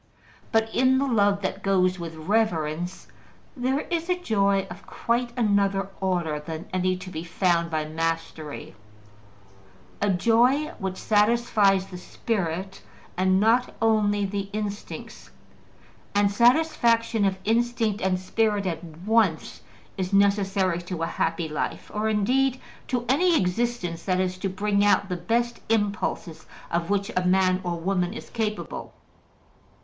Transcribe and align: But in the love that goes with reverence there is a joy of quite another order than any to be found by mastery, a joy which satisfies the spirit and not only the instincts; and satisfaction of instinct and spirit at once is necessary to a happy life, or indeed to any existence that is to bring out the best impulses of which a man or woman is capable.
But 0.51 0.73
in 0.73 0.97
the 0.97 1.05
love 1.05 1.43
that 1.43 1.61
goes 1.61 1.99
with 1.99 2.15
reverence 2.15 3.05
there 3.55 3.81
is 3.81 4.09
a 4.09 4.17
joy 4.19 4.65
of 4.67 4.87
quite 4.87 5.31
another 5.37 5.89
order 5.99 6.39
than 6.39 6.67
any 6.73 6.97
to 6.97 7.11
be 7.11 7.23
found 7.23 7.69
by 7.69 7.85
mastery, 7.85 8.73
a 10.01 10.09
joy 10.09 10.69
which 10.79 10.97
satisfies 10.97 11.85
the 11.85 11.99
spirit 11.99 12.81
and 13.15 13.39
not 13.39 13.75
only 13.79 14.25
the 14.25 14.49
instincts; 14.53 15.29
and 16.15 16.31
satisfaction 16.31 17.23
of 17.23 17.37
instinct 17.45 18.01
and 18.01 18.19
spirit 18.19 18.65
at 18.65 18.83
once 18.83 19.61
is 19.99 20.11
necessary 20.11 20.81
to 20.81 21.03
a 21.03 21.05
happy 21.05 21.47
life, 21.47 21.91
or 21.93 22.09
indeed 22.09 22.59
to 22.87 23.05
any 23.07 23.37
existence 23.39 24.01
that 24.05 24.19
is 24.19 24.39
to 24.39 24.49
bring 24.49 24.83
out 24.83 25.09
the 25.09 25.15
best 25.15 25.59
impulses 25.69 26.47
of 26.71 26.89
which 26.89 27.11
a 27.15 27.23
man 27.23 27.61
or 27.63 27.79
woman 27.79 28.15
is 28.15 28.31
capable. 28.31 28.95